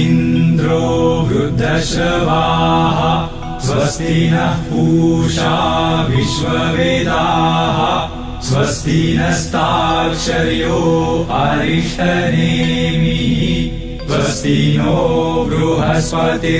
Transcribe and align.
इन्द्रो 0.00 0.82
वृद्धश्रवाः 1.28 2.98
स्वस्ति 3.66 4.16
नः 4.32 4.54
पूषा 4.68 5.54
विश्ववेदाः 6.10 7.78
स्वस्ति 8.48 9.00
नस्ताक्षर्यो 9.18 10.80
अरिष्टनेमिः 11.40 13.30
स्वस्ति 14.08 14.58
नो 14.78 14.98
बृहस्पतिर्ददातु। 15.50 16.58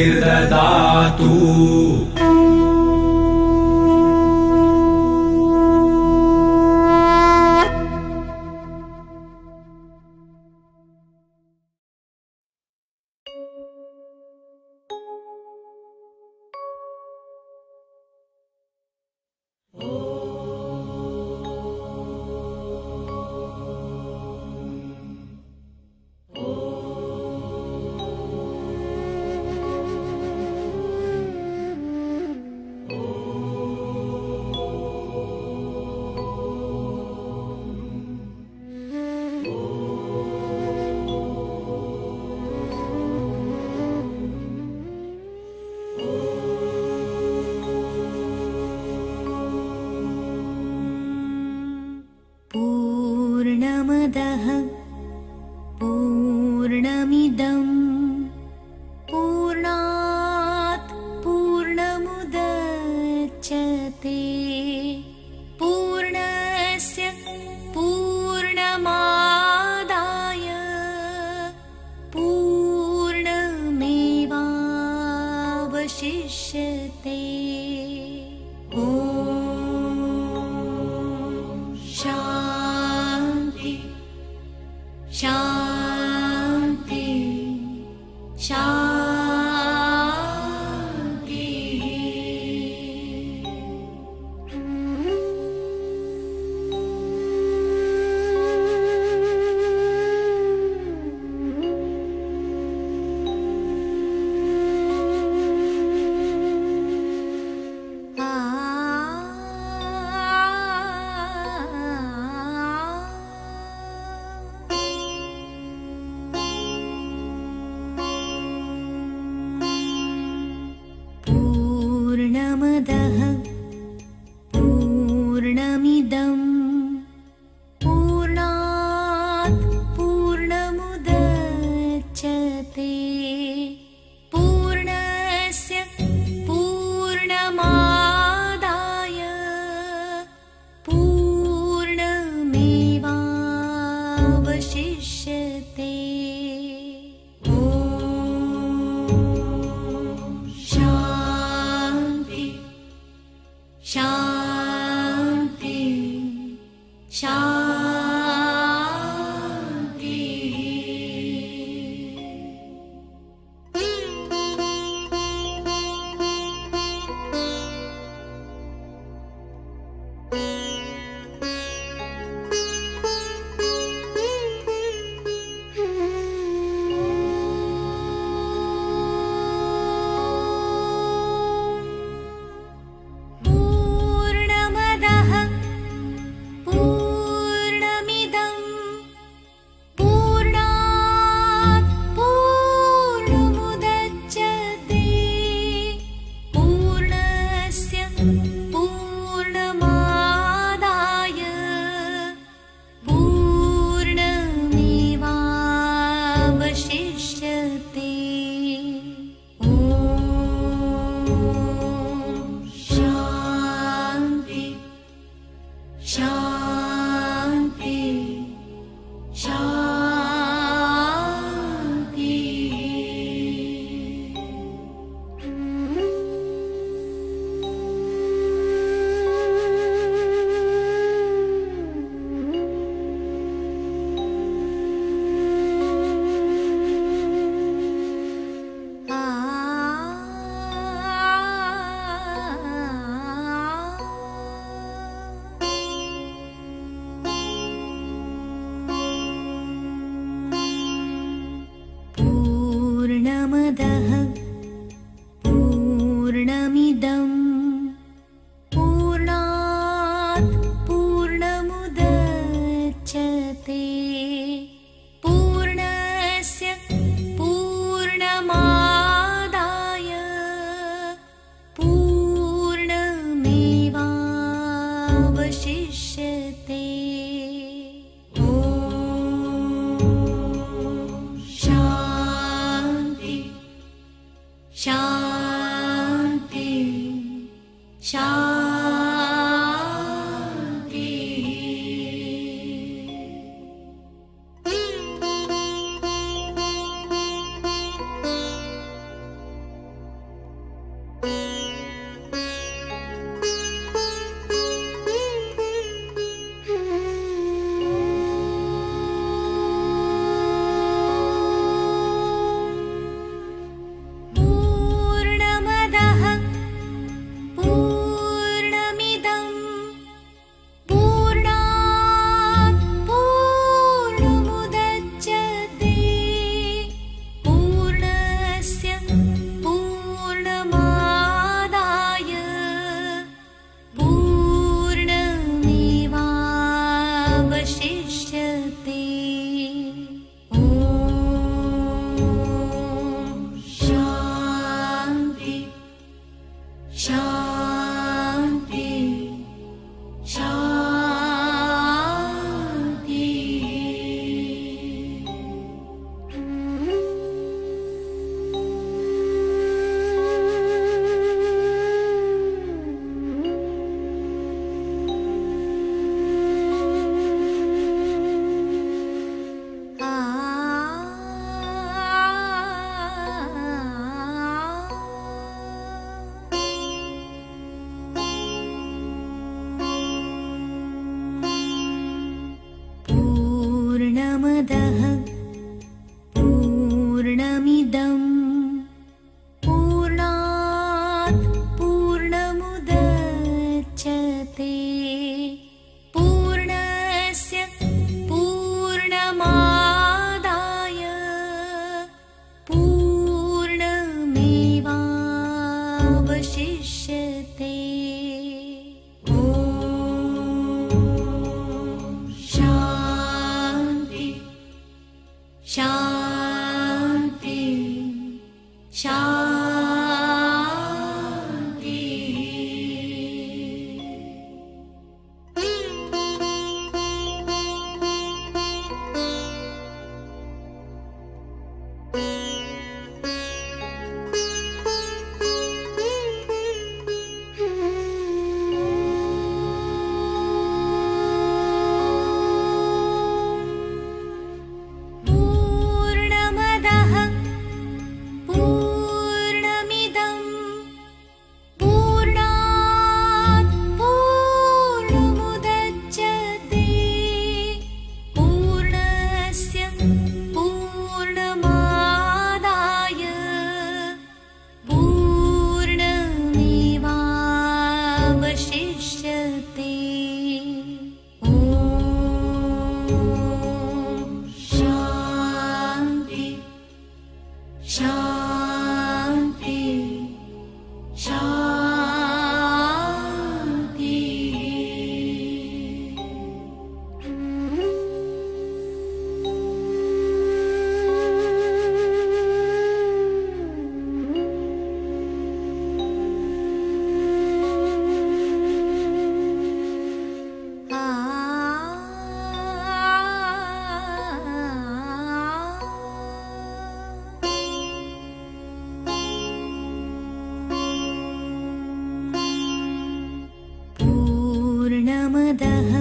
पूर्णमदः 515.31 515.91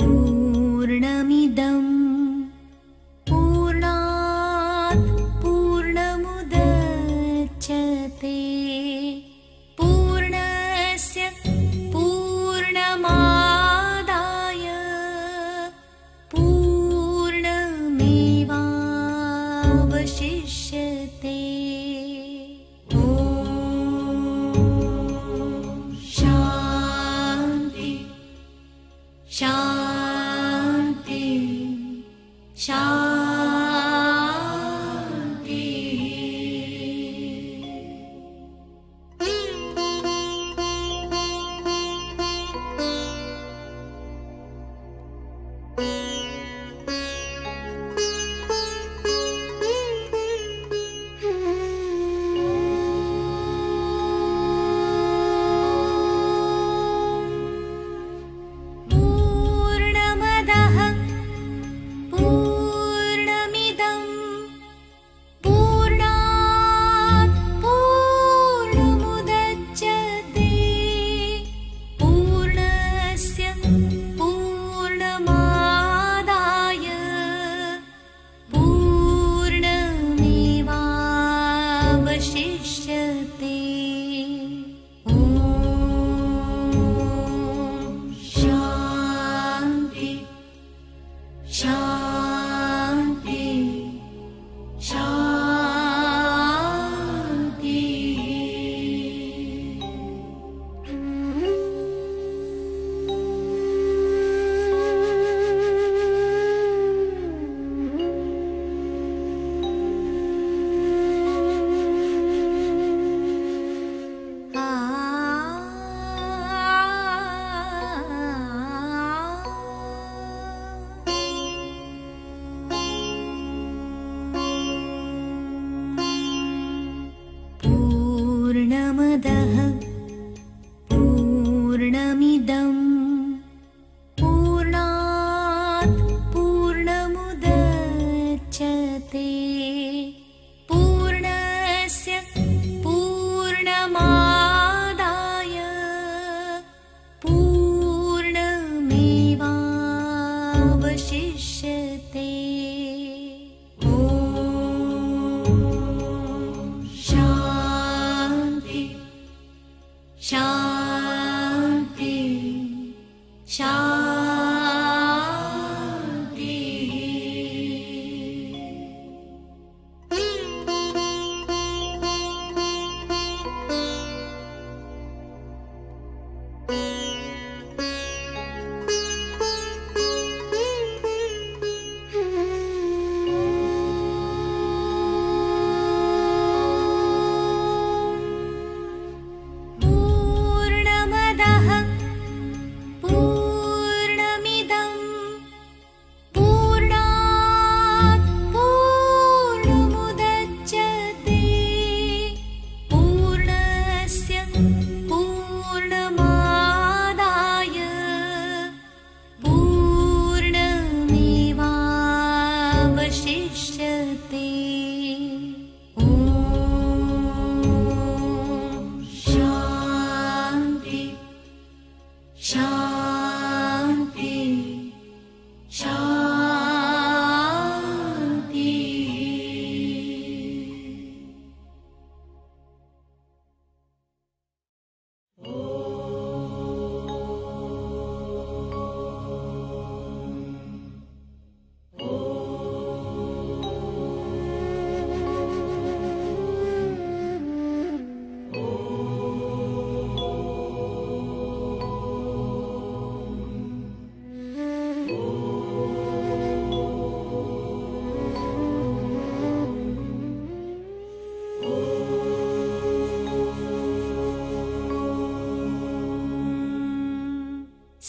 पूर्णमिदम् 0.00 1.93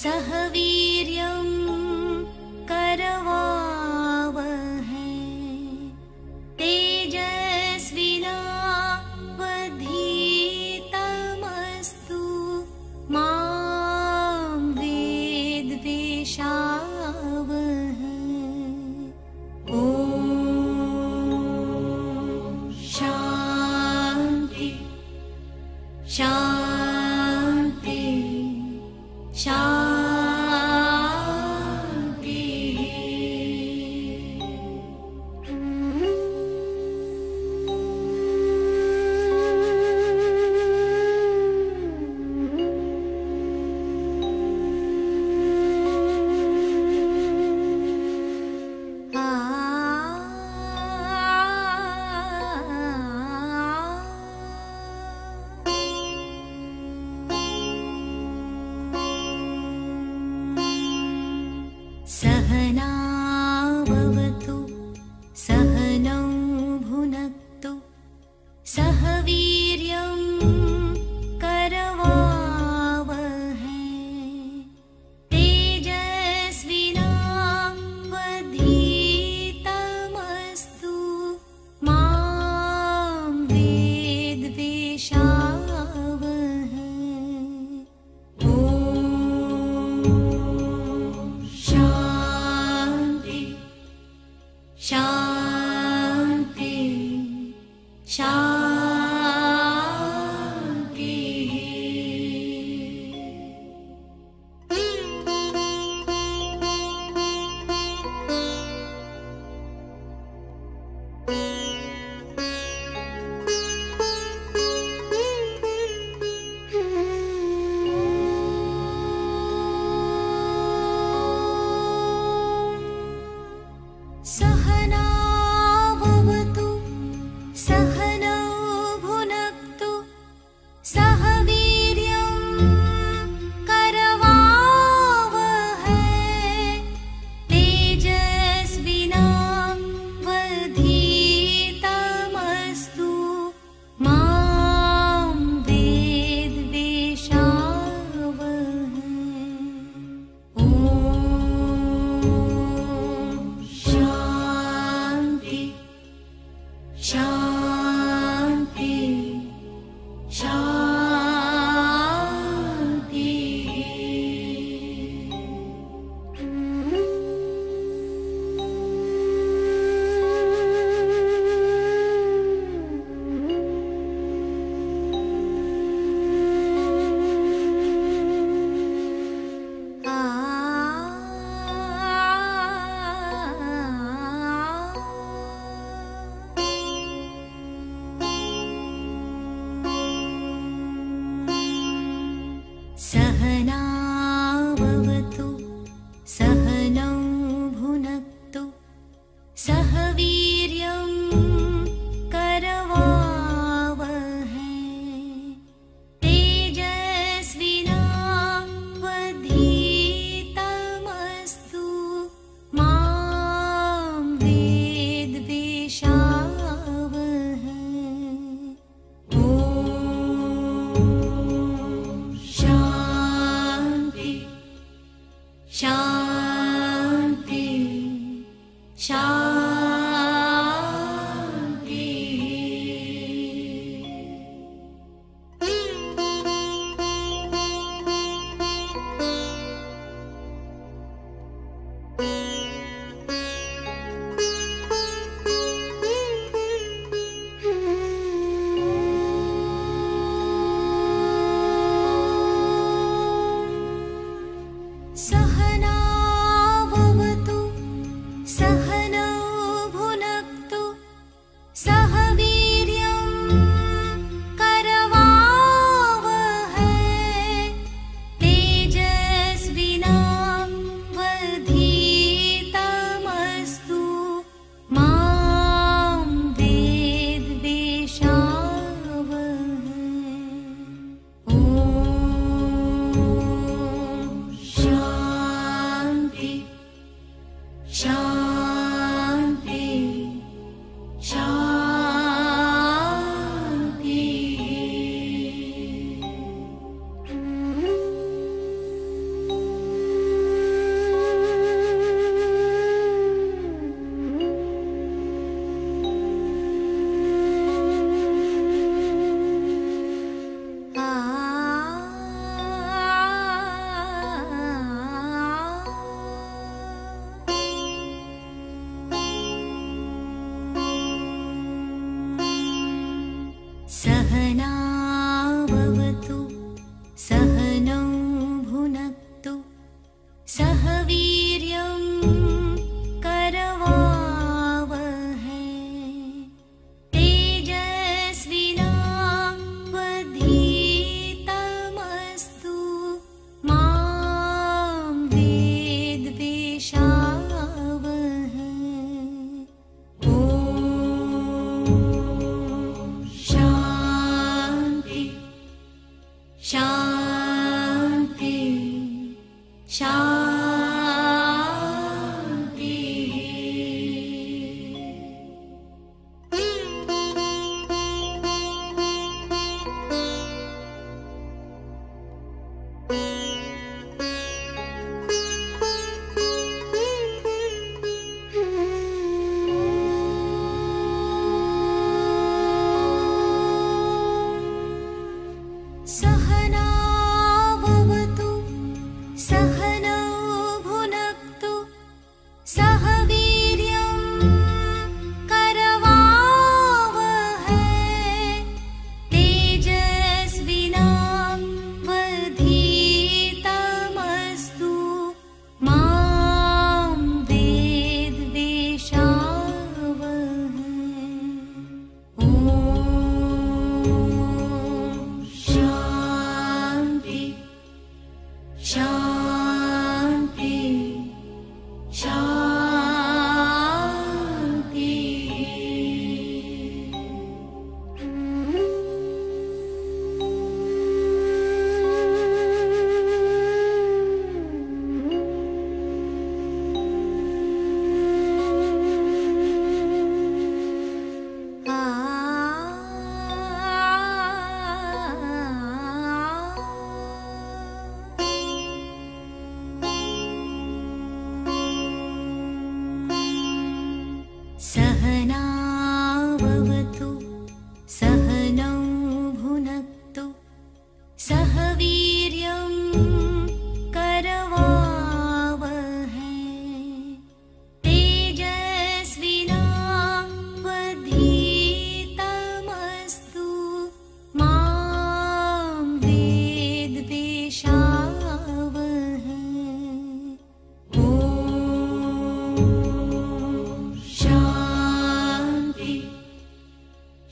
सह 0.00 0.26
वीर्यं 0.54 0.85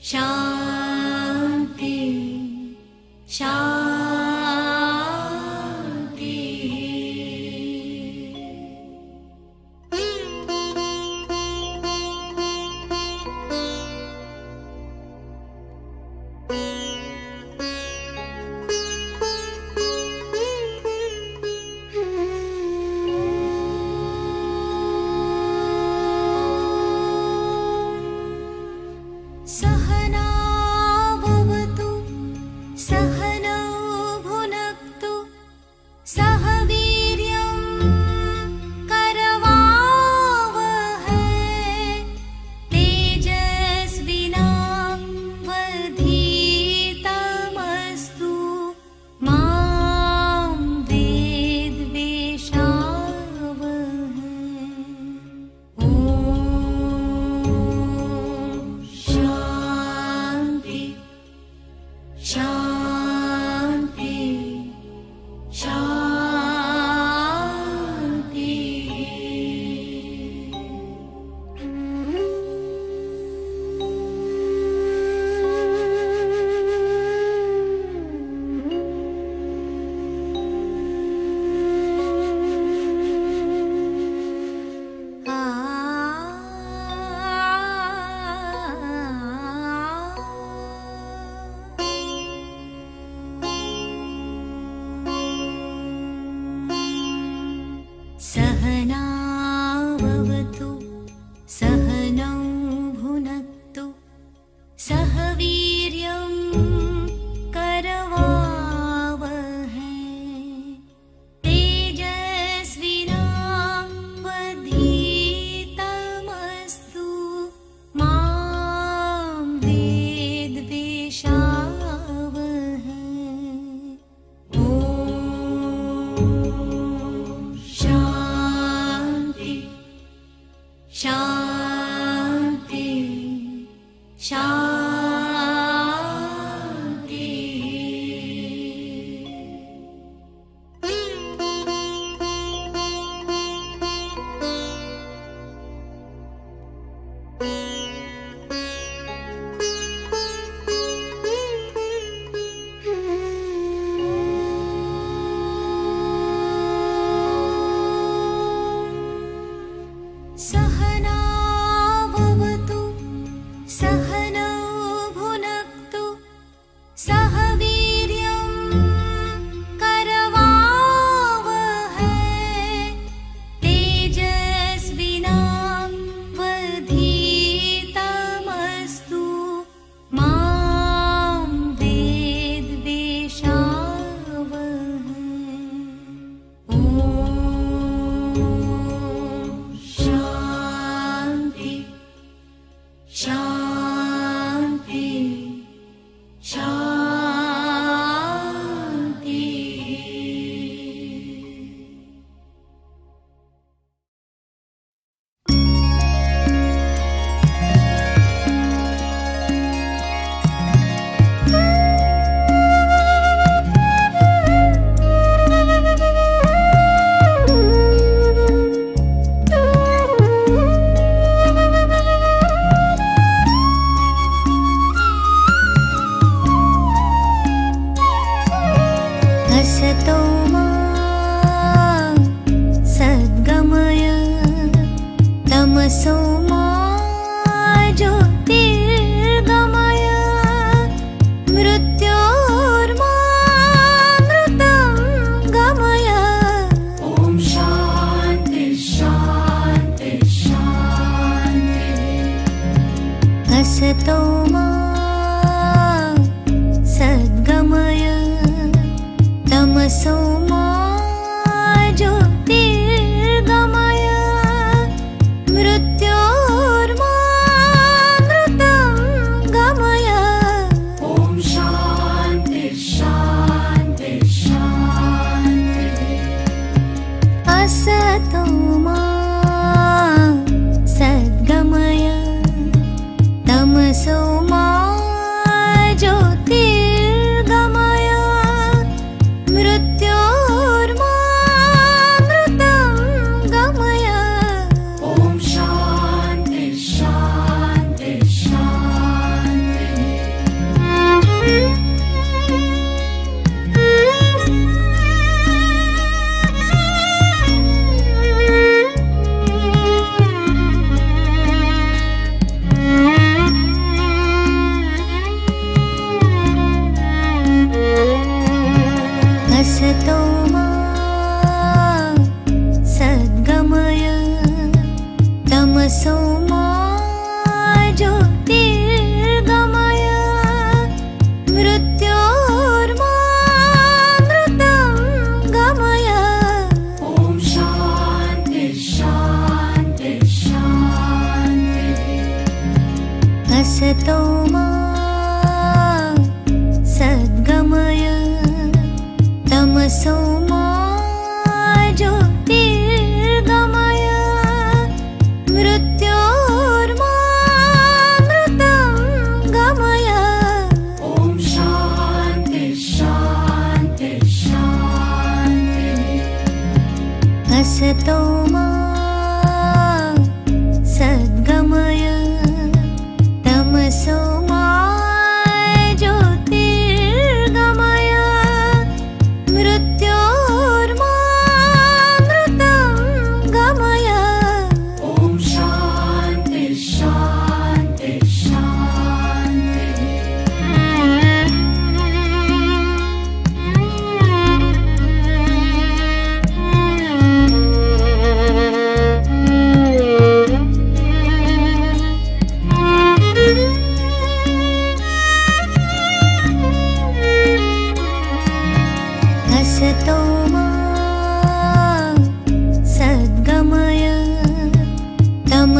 शान्ति 0.05 0.44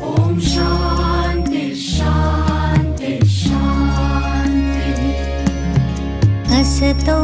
ॐ 0.09 0.37
शान्ति 0.51 1.63
शान्ति 1.85 3.13
शान्ति। 3.39 4.91
असतो 6.59 7.17